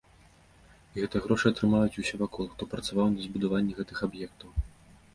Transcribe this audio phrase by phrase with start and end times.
[0.93, 4.49] І гэтыя грошы атрымаюць усе вакол, хто працаваў на збудаванне гэтых аб'ектаў.